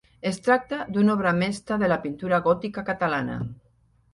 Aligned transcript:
Es 0.27 0.37
tracta 0.45 0.77
d'una 0.95 1.13
obra 1.17 1.33
mestra 1.41 1.77
de 1.83 1.91
la 1.93 1.99
pintura 2.07 2.41
gòtica 2.49 2.85
catalana. 2.89 3.37